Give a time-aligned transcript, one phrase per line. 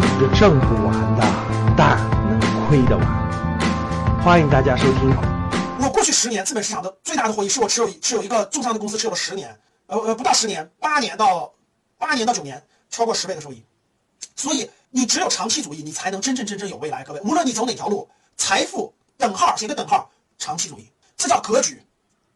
[0.00, 1.22] 钱也挣不完的，
[1.76, 1.98] 但
[2.28, 4.22] 能亏得完。
[4.22, 5.10] 欢迎大家收听。
[5.80, 11.52] 我过去十年资本市场的最大的获益是我持有持有一个重仓的公司持有了十年，呃呃不到十年，八年到
[11.98, 13.62] 八年到九年，超过十倍的收益。
[14.36, 17.04] 所以你只有长期主义，你才能真真正正有未来。
[17.04, 21.82] 各位，无论你走哪条路，财富等号写个等号，长期主义，这叫格局，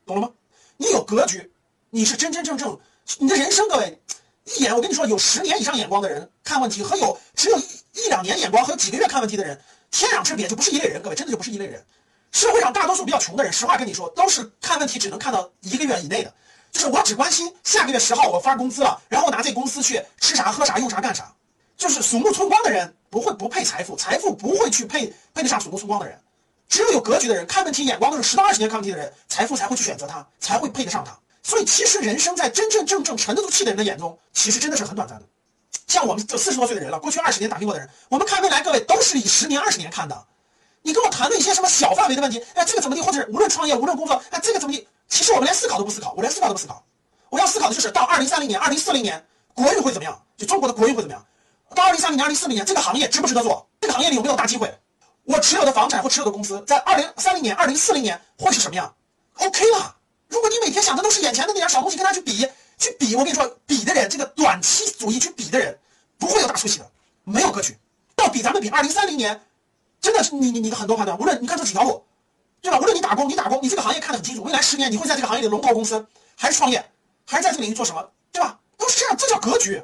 [0.04, 0.30] 懂了吗？
[0.76, 1.50] 你有格局，
[1.90, 2.78] 你是真真正正
[3.18, 3.68] 你的人生。
[3.68, 4.00] 各位，
[4.44, 7.62] 一眼我跟你说，有十年以上眼光的人看问题，和有只有一
[8.04, 9.58] 一两年眼光和几个月看问题的人，
[9.90, 11.00] 天壤之别，就不是一类人。
[11.00, 11.82] 各位，真的就不是一类人。
[12.30, 16.34] 社会上大多数比较穷的人，实话跟你说，都是看问题只能看到一个月以内的，
[16.72, 21.32] 就是我只关心下个月十号我发工资了，然后拿这公司去吃啥喝啥用啥干啥。
[21.76, 26.20] 就是鼠目寸光的人不会不配财富，财富不会去配配得上鼠目寸光的人。
[26.68, 31.16] 只有有格局的人，看问题眼光都是十到二十年看问题的人，财富才会去选择他，才会配得上他。
[31.44, 35.26] 所以其实人生在真真正正沉得住气的人的眼中，其实真的是很短暂的。
[35.86, 40.26] 像我们这四十多岁的人了，过去二十年打拼过的人，我们看未来，各位都是以十年、二十年看的。
[40.80, 46.82] 你跟我谈论一些什么小范围的问题，哎，这个怎么地，或者是无论创业无论工作，哎，这个怎么地，其实我们连思考都不思考，我连思考都不思考。
[47.28, 50.18] 我要思考的就是到二零三零年、二零四零年，国运会怎么样？
[50.36, 51.26] 就中国的国运会怎么样？
[51.74, 53.68] 到二零三零年、二零四零年，这个行业值不值得做？
[53.80, 54.72] 这个行业里有没有大机会？
[55.24, 58.94] 我持有的房产或持有的公司在二零三零年、二零四零年会是什么样
[59.36, 59.96] ？OK 了。
[60.84, 62.46] 如果你每天想的都是眼前的那点小东西，跟他去比，
[62.78, 65.78] 去比，我跟你说，比的人，这个短期主义去比的人，
[66.18, 66.90] 不会有大出息的，
[67.24, 67.76] 没有格局。
[68.18, 69.42] 要比咱们比二零三零年，
[70.00, 72.02] 真的是你你你的很多判断，无论你看这几条路，
[72.62, 72.78] 对吧？
[72.78, 76.82] 无论你打工，你打工，你这个行业看得很清楚，未来十年你会在这个行业里龙头公司，还是创业，
[77.26, 78.58] 还是在这个领域做什么，对吧？
[78.78, 79.82] 都是这样，这叫格局。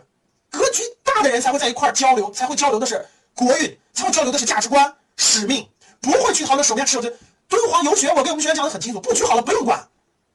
[0.50, 5.68] 格局大的人才会在一块交流，才会交流的是国运，才会交流的是价值观、使命，
[6.00, 7.12] 不会去讨论手边持有的
[7.48, 8.08] 敦煌游学。
[8.08, 9.86] 我给我们学员讲的很清楚，布局好了不用管，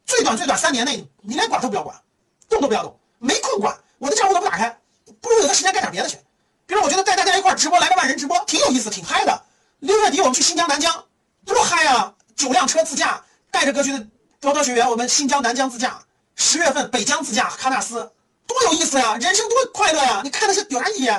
[0.06, 2.00] 最短最短三年内你连管都不要管，
[2.48, 3.76] 动都不要动，没空管。
[3.98, 4.80] 我的账户都不打开，
[5.20, 6.18] 不如有的时间干点别的去。
[6.66, 9.44] 比如我觉得带大家一块直播，来个万人直播，挺有意思，挺嗨的。
[9.80, 11.06] 六月底我们去新疆南疆，
[11.46, 12.14] 多嗨啊！
[12.36, 14.08] 九辆车自驾，带着格局的
[14.40, 16.02] 多多学员，我们新疆南疆自驾。
[16.36, 18.12] 十月份北疆自驾喀纳斯。
[18.48, 20.22] 多有意思呀，人生多快乐呀！
[20.24, 21.10] 你看那些有啥意义？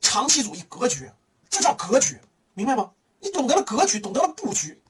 [0.00, 1.10] 长期主义格局，
[1.48, 2.20] 这叫格局，
[2.54, 2.90] 明白吗？
[3.20, 4.82] 你懂得了格局，懂得了布局，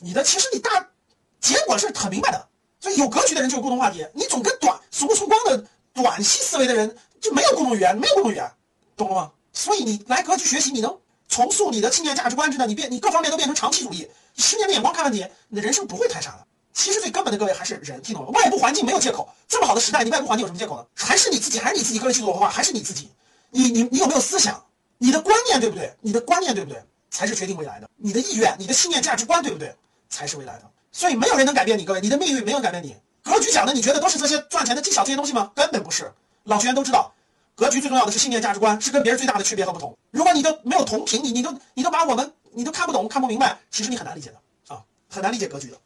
[0.00, 0.88] 你的其实你大
[1.40, 2.48] 结果是很明白的。
[2.86, 8.48] 所以有格局的人就有共同话题，你总跟短数不出光的短期思维的人就没有共同语言，没有共同语言，
[8.96, 9.32] 懂了吗？
[9.52, 16.46] 所以你来格局学习，你能重塑你的信念价值观，知道你变，你各方面都变成长期主义，十年的眼光看问题，你的人生不会太差的。
[16.72, 18.30] 其实最根本的，各位还是人，听懂了？
[18.30, 20.86] 外部环境没有借口，这么好的时代，你外部环境有什么借口呢？
[20.94, 23.10] 还是你自己，还是你自己个人基础文化，还是你自己？
[23.50, 24.64] 你你你有没有思想？
[24.98, 25.92] 你的观念对不对？
[26.00, 26.80] 你的观念对不对？
[27.10, 27.90] 才是决定未来的。
[27.96, 29.74] 你的意愿、你的信念、价值观对不对？
[30.08, 30.70] 才是未来的。
[30.96, 32.96] 所以没有人能改变你，各位，你的命运没有改变你。
[33.22, 35.52] 格局讲的，你觉得都是这些赚钱的技巧这些东西吗？
[35.54, 36.10] 根本不是。
[36.44, 37.12] 老学员都知道，
[37.54, 39.94] 格局最重要的是信念、价值观，是跟别人最大的区别和不同。
[40.10, 45.78] 如果你都没有同频，你你都你都把我们你都看不懂、看不明白，其实你很难理解的啊，很难理解格局的。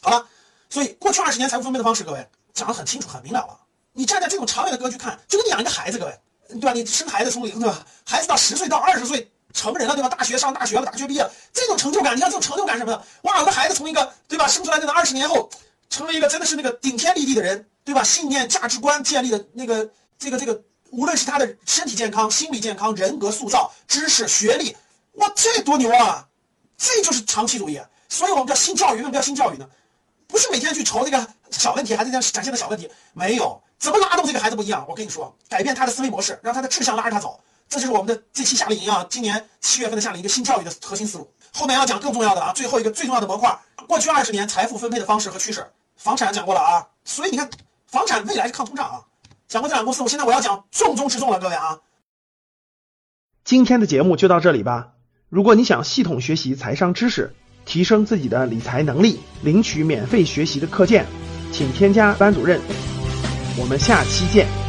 [0.00, 0.24] 好了。
[0.70, 2.24] 所以过去二十年财富分配的方式，各位
[2.54, 3.58] 讲得很清楚、很明了了。
[3.92, 6.18] 你站在这种长远的格局看，就跟你养一个孩子，各位，
[6.48, 6.72] 对吧？
[6.72, 7.84] 你生孩子从零，对吧？
[8.06, 10.08] 孩子到十岁到二十岁成人了，对吧？
[10.08, 13.40] 大学上大学了，大学毕业，这种成就感，你看这种成就感什么的，哇！
[13.40, 14.46] 我的孩子从一个，对吧？
[14.48, 15.50] 生出来那个二十年后，
[15.90, 18.02] 成为一个真的是那个顶天立地的人，对吧？
[18.02, 24.76] 信念、价值观建立的那个，这个这个，无论是他的身体健康、心理健康、人格塑造、知识、学历，
[25.12, 26.26] 哇，这多牛啊！
[26.76, 27.80] 这就是长期主义。
[28.08, 29.66] 所以我们叫新教育，为什么叫新教育呢？
[30.26, 34.84] 不是每天去愁这个小问题，孩子这样展现的小问题，没有怎么拉动这个孩子不一样。
[34.88, 37.38] 我跟你说，改变他的思维模式，让他的志向拉着他走，
[37.72, 41.32] 这就是我们的这期夏令营啊，今年七月份的夏令营一个新教育的核心思路。
[41.54, 45.66] 后面要讲更重要的啊，最后一个最重要的模块，过去二十年财富分配的方式和趋势。
[45.96, 47.48] 房产讲过了啊，所以你看，
[47.86, 49.00] 房产未来是抗通胀啊，
[49.48, 51.78] 讲过这两个公司，我现在我要讲重中之重了，各位啊。
[53.42, 54.90] 今天的节目就到这里吧。
[55.30, 57.34] 如果你想系统学习财商知识，
[57.64, 61.06] 提升自己的理财能力，领取免费学习的课件，
[61.50, 62.60] 请添加班主任。
[63.58, 64.61] 我们下期见。